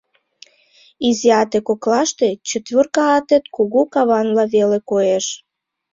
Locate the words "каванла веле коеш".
3.93-5.25